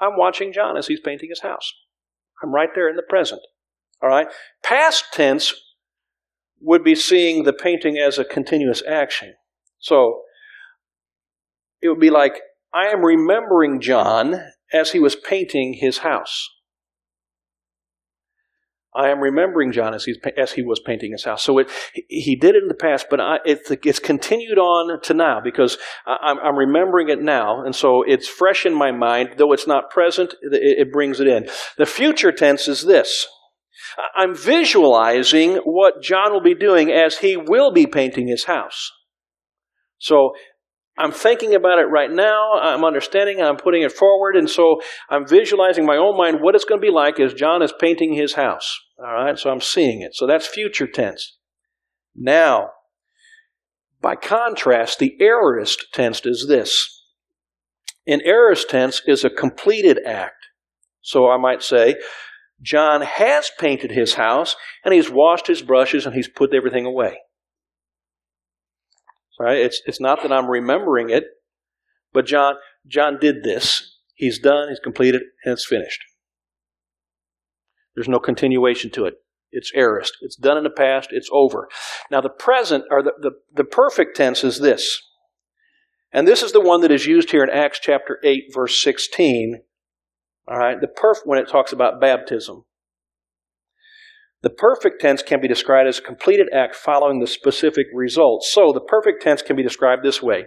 [0.00, 1.72] I'm watching John as he's painting his house.
[2.42, 3.42] I'm right there in the present.
[4.02, 4.26] All right,
[4.64, 5.54] past tense
[6.60, 9.34] would be seeing the painting as a continuous action.
[9.78, 10.22] So,
[11.84, 12.40] it would be like,
[12.72, 14.40] I am remembering John
[14.72, 16.48] as he was painting his house.
[18.96, 21.42] I am remembering John as, he's, as he was painting his house.
[21.42, 21.68] So it,
[22.08, 25.76] he did it in the past, but I, it, it's continued on to now because
[26.06, 27.64] I, am remembering it now.
[27.64, 29.34] And so it's fresh in my mind.
[29.36, 31.48] Though it's not present, it, it brings it in.
[31.76, 33.26] The future tense is this.
[34.16, 38.90] I'm visualizing what John will be doing as he will be painting his house.
[39.98, 40.32] So
[40.96, 42.52] I'm thinking about it right now.
[42.54, 43.40] I'm understanding.
[43.40, 44.36] I'm putting it forward.
[44.36, 44.80] And so
[45.10, 48.14] I'm visualizing my own mind what it's going to be like as John is painting
[48.14, 48.78] his house.
[48.98, 49.38] All right.
[49.38, 50.14] So I'm seeing it.
[50.14, 51.36] So that's future tense.
[52.14, 52.70] Now,
[54.00, 57.02] by contrast, the aorist tense is this.
[58.06, 60.46] An aorist tense is a completed act.
[61.00, 61.96] So I might say,
[62.62, 67.18] John has painted his house and he's washed his brushes and he's put everything away.
[69.38, 69.58] Right?
[69.58, 71.24] It's, it's not that I'm remembering it,
[72.12, 72.54] but John,
[72.86, 73.98] John did this.
[74.14, 76.00] He's done, he's completed, and it's finished.
[77.94, 79.14] There's no continuation to it.
[79.50, 80.16] It's aorist.
[80.20, 81.68] It's done in the past, it's over.
[82.10, 85.00] Now the present, or the, the, the perfect tense is this.
[86.12, 89.62] And this is the one that is used here in Acts chapter 8, verse 16.
[90.46, 92.64] All right, the perf when it talks about baptism.
[94.44, 98.42] The perfect tense can be described as a completed act following the specific result.
[98.44, 100.44] So the perfect tense can be described this way.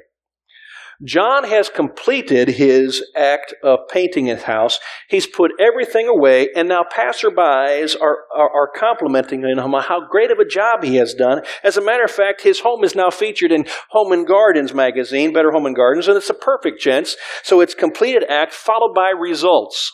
[1.04, 4.80] John has completed his act of painting his house.
[5.10, 10.30] He's put everything away, and now passerbys are, are, are, complimenting him on how great
[10.30, 11.42] of a job he has done.
[11.64, 15.34] As a matter of fact, his home is now featured in Home and Gardens magazine,
[15.34, 17.16] Better Home and Gardens, and it's a perfect tense.
[17.42, 19.92] So it's completed act followed by results.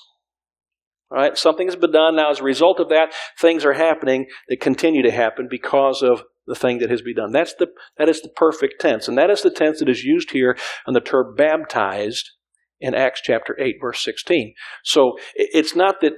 [1.14, 1.38] Right?
[1.38, 2.16] Something has been done.
[2.16, 6.24] Now, as a result of that, things are happening that continue to happen because of
[6.48, 7.32] the thing that has been done.
[7.32, 7.68] That's the,
[8.00, 9.08] that is the perfect tense.
[9.08, 12.32] And that is the tense that is used here on the term baptized
[12.80, 14.56] in Acts chapter 8, verse 16.
[14.84, 16.14] So it's not that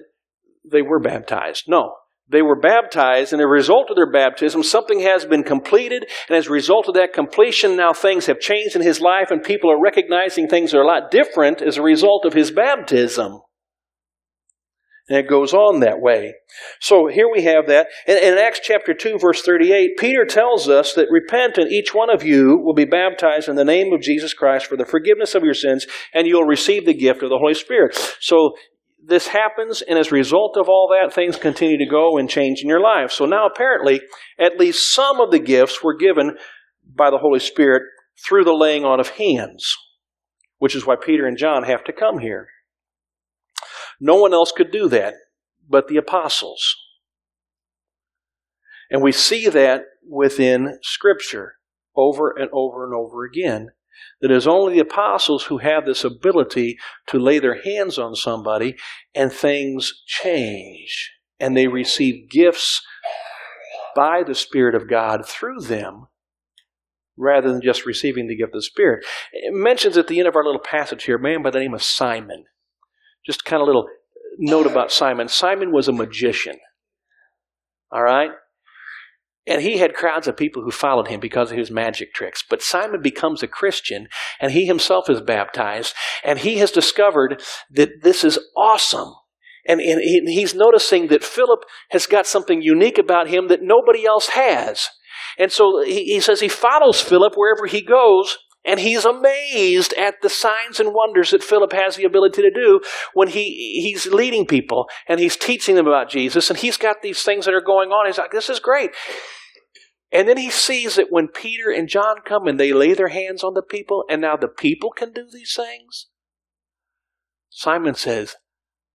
[0.69, 1.65] they were baptized.
[1.67, 1.95] No.
[2.27, 6.35] They were baptized, and as a result of their baptism, something has been completed, and
[6.35, 9.69] as a result of that completion, now things have changed in his life, and people
[9.69, 13.41] are recognizing things are a lot different as a result of his baptism.
[15.07, 16.33] And it goes on that way.
[16.79, 17.87] So here we have that.
[18.07, 22.09] In, in, Acts chapter 2, verse 38, Peter tells us that repent and each one
[22.09, 25.43] of you will be baptized in the name of Jesus Christ for the forgiveness of
[25.43, 27.95] your sins, and you'll receive the gift of the Holy Spirit.
[28.19, 28.53] So
[29.07, 32.61] this happens, and as a result of all that, things continue to go and change
[32.63, 33.11] in your life.
[33.11, 34.01] So now apparently,
[34.39, 36.35] at least some of the gifts were given
[36.83, 37.83] by the Holy Spirit
[38.27, 39.71] through the laying on of hands,
[40.57, 42.47] which is why Peter and John have to come here.
[43.99, 45.15] No one else could do that
[45.67, 46.75] but the apostles.
[48.89, 51.55] And we see that within Scripture
[51.95, 53.69] over and over and over again.
[54.21, 56.77] That it is only the apostles who have this ability
[57.07, 58.75] to lay their hands on somebody
[59.13, 61.13] and things change.
[61.39, 62.81] And they receive gifts
[63.95, 66.07] by the Spirit of God through them
[67.17, 69.05] rather than just receiving the gift of the Spirit.
[69.31, 71.73] It mentions at the end of our little passage here a man by the name
[71.73, 72.45] of Simon.
[73.25, 73.87] Just kind of little
[74.37, 75.27] note about Simon.
[75.27, 76.57] Simon was a magician.
[77.91, 78.31] All right?
[79.47, 82.43] And he had crowds of people who followed him because of his magic tricks.
[82.47, 84.07] But Simon becomes a Christian
[84.39, 89.13] and he himself is baptized and he has discovered that this is awesome.
[89.67, 91.61] And, and he's noticing that Philip
[91.91, 94.87] has got something unique about him that nobody else has.
[95.37, 100.21] And so he, he says he follows Philip wherever he goes and he's amazed at
[100.21, 102.81] the signs and wonders that Philip has the ability to do
[103.13, 106.49] when he, he's leading people and he's teaching them about Jesus.
[106.49, 108.07] And he's got these things that are going on.
[108.07, 108.91] He's like, this is great.
[110.11, 113.43] And then he sees that when Peter and John come and they lay their hands
[113.43, 116.07] on the people, and now the people can do these things,
[117.49, 118.35] Simon says,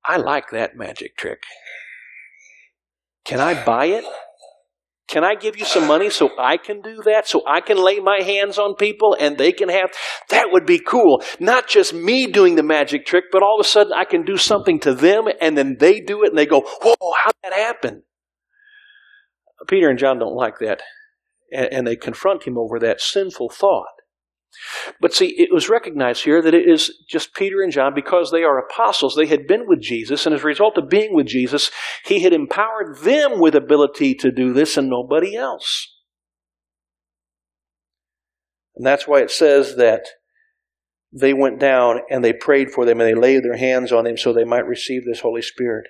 [0.05, 1.43] I like that magic trick.
[3.25, 4.05] Can I buy it?
[5.11, 7.27] Can I give you some money so I can do that?
[7.27, 9.91] So I can lay my hands on people and they can have,
[10.29, 11.21] that would be cool.
[11.41, 14.37] Not just me doing the magic trick, but all of a sudden I can do
[14.37, 18.05] something to them and then they do it and they go, whoa, how'd that happen?
[19.67, 20.81] Peter and John don't like that.
[21.53, 23.89] And they confront him over that sinful thought.
[25.01, 28.43] But see, it was recognized here that it is just Peter and John, because they
[28.43, 31.71] are apostles, they had been with Jesus, and as a result of being with Jesus,
[32.05, 35.97] he had empowered them with ability to do this and nobody else.
[38.77, 40.07] And that's why it says that
[41.13, 44.17] they went down and they prayed for them and they laid their hands on them
[44.17, 45.87] so they might receive this Holy Spirit.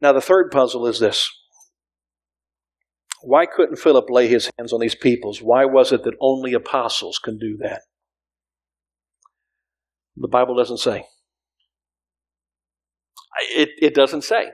[0.00, 1.30] Now, the third puzzle is this
[3.24, 5.40] why couldn't Philip lay his hands on these peoples?
[5.42, 7.82] Why was it that only apostles can do that?
[10.16, 11.06] The Bible doesn't say.
[13.56, 14.44] It, it doesn't say.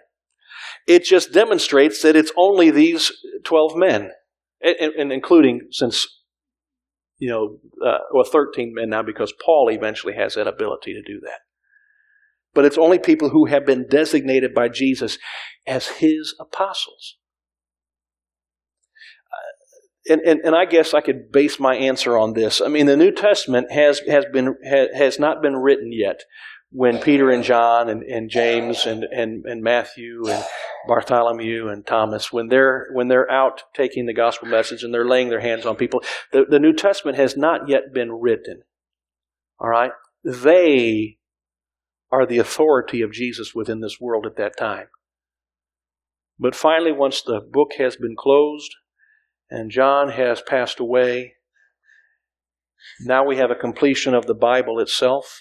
[0.87, 3.13] It just demonstrates that it's only these
[3.45, 4.11] 12 men,
[4.63, 6.07] and, and including, since,
[7.19, 11.21] you know, uh, well, 13 men now, because Paul eventually has that ability to do
[11.25, 11.41] that.
[12.55, 15.19] But it's only people who have been designated by Jesus
[15.67, 17.17] as his apostles
[20.11, 22.61] and, and, and I guess I could base my answer on this.
[22.61, 26.23] I mean, the New Testament has, has, been, has not been written yet
[26.73, 30.44] when Peter and John and, and James and, and, and Matthew and
[30.87, 35.29] Bartholomew and Thomas, when they're, when they're out taking the gospel message and they're laying
[35.29, 38.62] their hands on people, the, the New Testament has not yet been written.
[39.59, 39.92] All right?
[40.25, 41.18] They
[42.12, 44.87] are the authority of Jesus within this world at that time.
[46.38, 48.75] But finally, once the book has been closed,
[49.51, 51.35] and John has passed away.
[53.01, 55.41] Now we have a completion of the Bible itself.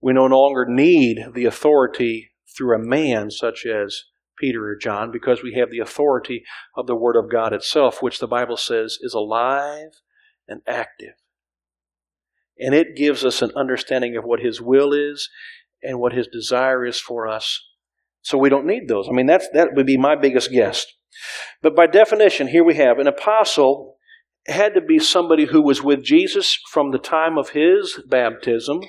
[0.00, 4.04] We no longer need the authority through a man such as
[4.38, 6.44] Peter or John because we have the authority
[6.76, 10.00] of the Word of God itself, which the Bible says is alive
[10.48, 11.14] and active.
[12.58, 15.28] And it gives us an understanding of what His will is
[15.82, 17.62] and what His desire is for us.
[18.22, 19.08] So we don't need those.
[19.08, 20.86] I mean, that's, that would be my biggest guess.
[21.62, 23.96] But by definition, here we have an apostle
[24.46, 28.80] had to be somebody who was with Jesus from the time of his baptism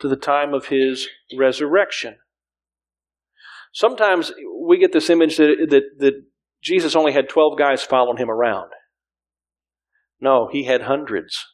[0.00, 2.16] to the time of his resurrection.
[3.72, 4.32] Sometimes
[4.66, 6.24] we get this image that, that, that
[6.62, 8.70] Jesus only had 12 guys following him around.
[10.20, 11.44] No, he had hundreds.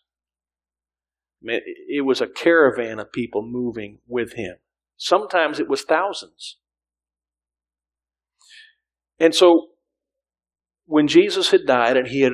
[1.42, 4.56] It was a caravan of people moving with him.
[4.96, 6.58] Sometimes it was thousands.
[9.18, 9.68] And so,
[10.86, 12.32] when Jesus had died and he had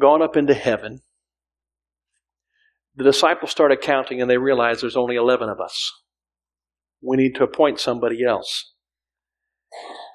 [0.00, 1.00] gone up into heaven,
[2.96, 5.92] the disciples started counting and they realized there's only 11 of us.
[7.02, 8.72] We need to appoint somebody else.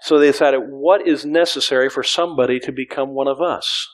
[0.02, 3.88] So they decided, what is necessary for somebody to become one of us?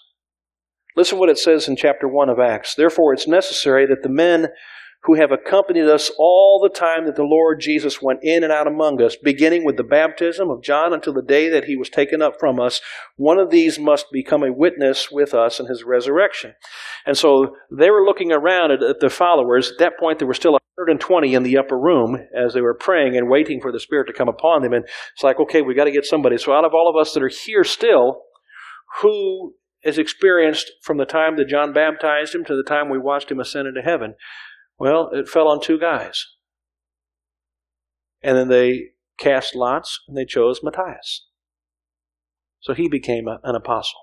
[0.95, 2.75] Listen what it says in chapter 1 of Acts.
[2.75, 4.47] Therefore, it's necessary that the men
[5.05, 8.67] who have accompanied us all the time that the Lord Jesus went in and out
[8.67, 12.21] among us, beginning with the baptism of John until the day that he was taken
[12.23, 12.81] up from us.
[13.15, 16.53] One of these must become a witness with us in his resurrection.
[17.05, 19.71] And so they were looking around at, at the followers.
[19.71, 23.15] At that point, there were still 120 in the upper room as they were praying
[23.15, 24.73] and waiting for the Spirit to come upon them.
[24.73, 26.37] And it's like, okay, we've got to get somebody.
[26.37, 28.23] So out of all of us that are here still,
[29.01, 29.53] who
[29.83, 33.39] is experienced from the time that John baptized him to the time we watched him
[33.39, 34.15] ascend into heaven?
[34.77, 36.25] Well, it fell on two guys.
[38.21, 41.27] And then they cast lots and they chose Matthias.
[42.59, 43.99] So he became a, an apostle.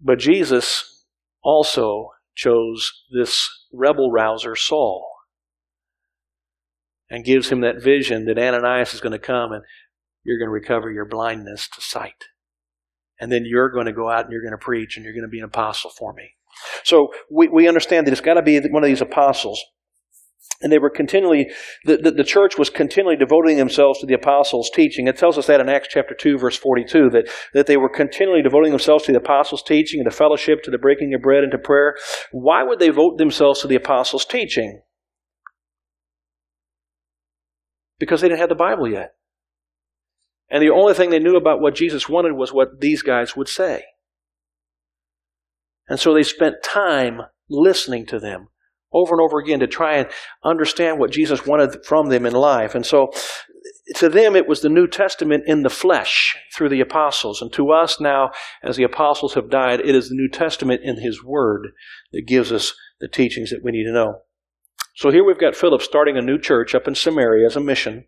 [0.00, 1.04] But Jesus
[1.42, 5.10] also chose this rebel rouser, Saul,
[7.10, 9.62] and gives him that vision that Ananias is going to come and
[10.24, 12.24] you're going to recover your blindness to sight.
[13.20, 15.22] And then you're going to go out and you're going to preach and you're going
[15.22, 16.34] to be an apostle for me.
[16.84, 19.62] So we, we understand that it's got to be one of these apostles.
[20.60, 21.46] And they were continually,
[21.84, 25.06] the, the, the, church was continually devoting themselves to the apostles' teaching.
[25.06, 28.42] It tells us that in Acts chapter 2, verse 42, that, that they were continually
[28.42, 31.52] devoting themselves to the apostles' teaching and to fellowship, to the breaking of bread, and
[31.52, 31.94] to prayer.
[32.32, 34.80] Why would they devote themselves to the apostles' teaching?
[38.00, 39.14] Because they didn't have the Bible yet.
[40.50, 43.48] And the only thing they knew about what Jesus wanted was what these guys would
[43.48, 43.84] say.
[45.88, 48.48] And so they spent time listening to them
[48.92, 50.08] over and over again to try and
[50.44, 52.74] understand what Jesus wanted from them in life.
[52.74, 53.12] And so
[53.96, 57.40] to them, it was the New Testament in the flesh through the apostles.
[57.42, 58.30] And to us now,
[58.62, 61.68] as the apostles have died, it is the New Testament in His Word
[62.12, 64.20] that gives us the teachings that we need to know.
[64.96, 68.06] So here we've got Philip starting a new church up in Samaria as a mission.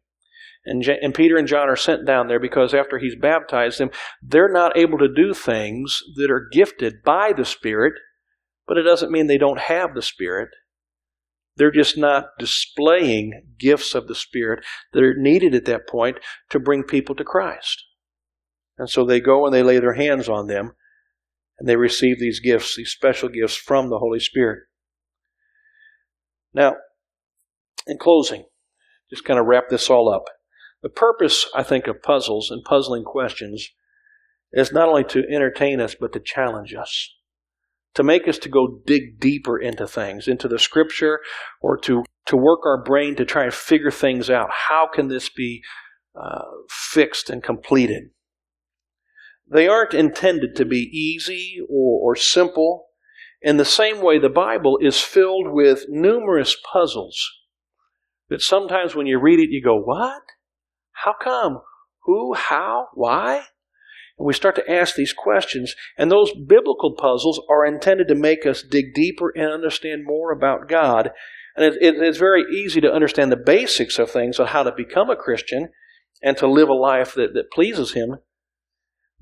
[0.65, 3.91] And, J- and Peter and John are sent down there because after he's baptized them,
[4.23, 7.95] they're not able to do things that are gifted by the Spirit,
[8.67, 10.51] but it doesn't mean they don't have the Spirit.
[11.57, 16.19] They're just not displaying gifts of the Spirit that are needed at that point
[16.51, 17.85] to bring people to Christ.
[18.79, 20.73] And so they go and they lay their hands on them
[21.59, 24.61] and they receive these gifts, these special gifts from the Holy Spirit.
[26.55, 26.77] Now,
[27.87, 28.45] in closing,
[29.11, 30.25] just kind of wrap this all up.
[30.83, 33.69] The purpose, I think, of puzzles and puzzling questions
[34.53, 37.15] is not only to entertain us, but to challenge us.
[37.95, 41.21] To make us to go dig deeper into things, into the scripture,
[41.61, 44.49] or to, to work our brain to try and figure things out.
[44.69, 45.63] How can this be
[46.15, 48.11] uh, fixed and completed?
[49.51, 52.87] They aren't intended to be easy or, or simple.
[53.43, 57.21] In the same way, the Bible is filled with numerous puzzles
[58.29, 60.23] that sometimes when you read it, you go, What?
[60.93, 61.61] How come?
[62.05, 62.35] Who?
[62.35, 62.89] How?
[62.95, 63.45] Why?
[64.19, 68.45] And we start to ask these questions, and those biblical puzzles are intended to make
[68.45, 71.11] us dig deeper and understand more about God.
[71.57, 74.73] And it, it, it's very easy to understand the basics of things on how to
[74.77, 75.71] become a Christian
[76.23, 78.17] and to live a life that, that pleases Him.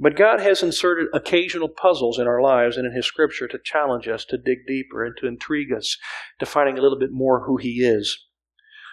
[0.01, 4.07] But God has inserted occasional puzzles in our lives and in His Scripture to challenge
[4.09, 5.97] us, to dig deeper, and to intrigue us,
[6.39, 8.27] to finding a little bit more who He is.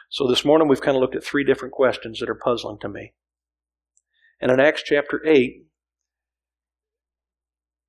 [0.09, 2.89] So this morning we've kind of looked at three different questions that are puzzling to
[2.89, 3.13] me.
[4.41, 5.65] And in Acts chapter 8,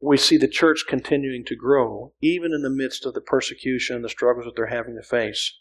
[0.00, 4.04] we see the church continuing to grow, even in the midst of the persecution and
[4.04, 5.54] the struggles that they're having to face.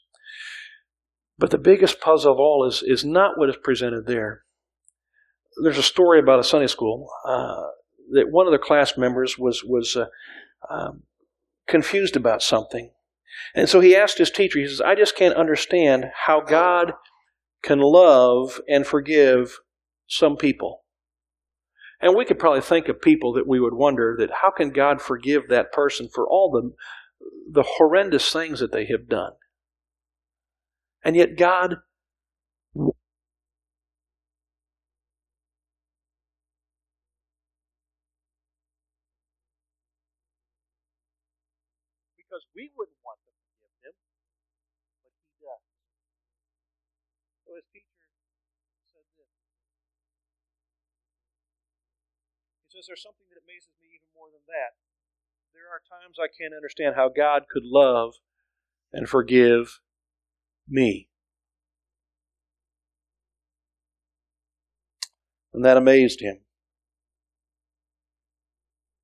[1.37, 4.43] But the biggest puzzle of all is, is not what is presented there.
[5.61, 7.63] There's a story about a Sunday school uh,
[8.11, 10.05] that one of the class members was, was uh,
[10.69, 11.03] um,
[11.67, 12.91] confused about something.
[13.53, 16.93] And so he asked his teacher, he says, I just can't understand how God
[17.63, 19.59] can love and forgive
[20.07, 20.84] some people.
[22.01, 25.01] And we could probably think of people that we would wonder that how can God
[25.01, 26.73] forgive that person for all the,
[27.51, 29.32] the horrendous things that they have done?
[31.03, 31.78] And yet God
[42.17, 42.95] because we wouldn't
[47.55, 48.51] his teacher said
[52.67, 52.74] this.
[52.86, 54.77] He says, There's something that amazes me even more than that.
[55.53, 58.13] There are times I can't understand how God could love
[58.93, 59.79] and forgive
[60.67, 61.09] me.
[65.53, 66.41] And that amazed him.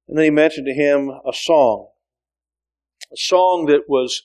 [0.07, 1.89] And then he mentioned to him a song.
[3.11, 4.23] A song that was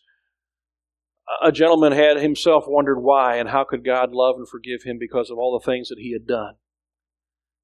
[1.42, 5.30] a gentleman had himself wondered why and how could God love and forgive him because
[5.30, 6.56] of all the things that he had done.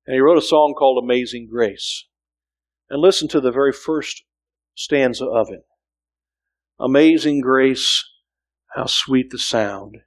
[0.07, 2.07] And he wrote a song called Amazing Grace.
[2.91, 4.25] And listen to the very first
[4.75, 5.65] stanza of it.
[6.79, 8.05] Amazing grace,
[8.75, 9.99] how sweet the sound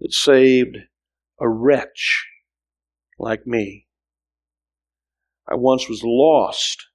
[0.00, 0.76] that saved
[1.40, 2.26] a wretch
[3.18, 3.86] like me.
[5.48, 6.86] I once was lost,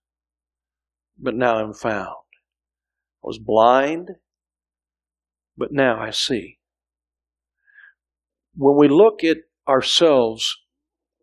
[1.17, 2.09] but now I'm found.
[3.23, 4.11] I was blind,
[5.57, 6.59] but now I see.
[8.55, 9.37] When we look at
[9.67, 10.57] ourselves,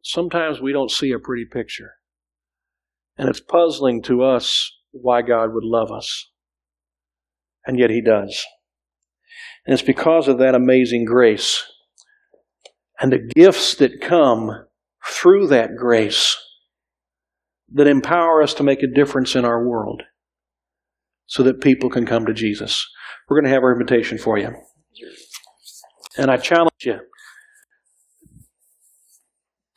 [0.03, 1.93] sometimes we don't see a pretty picture.
[3.17, 6.31] And it's puzzling to us why God would love us.
[7.67, 8.45] And yet He does.
[9.65, 11.65] And it's because of that amazing grace
[13.01, 14.67] and the gifts that come
[15.07, 16.37] through that grace
[17.73, 20.03] that empower us to make a difference in our world
[21.27, 22.87] so that people can come to Jesus.
[23.29, 24.55] We're going to have our invitation for you.
[26.19, 27.01] And I challenge you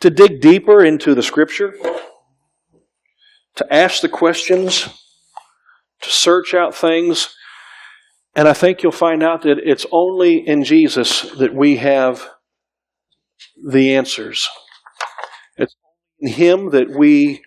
[0.05, 1.73] to dig deeper into the scripture,
[3.55, 4.83] to ask the questions,
[6.01, 7.33] to search out things.
[8.35, 12.29] And I think you'll find out that it's only in Jesus that we have
[13.67, 14.47] the answers.
[15.57, 15.75] It's
[16.19, 17.41] in Him that we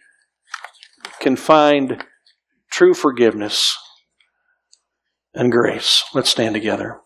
[1.21, 2.05] can find
[2.73, 3.77] true forgiveness
[5.33, 6.03] and grace.
[6.13, 6.99] Let's stand together.